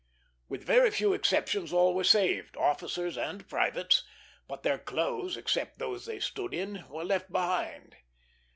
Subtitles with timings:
[0.49, 4.03] With very few exceptions all were saved, officers and privates;
[4.47, 7.97] but their clothes, except those they stood in, were left behind.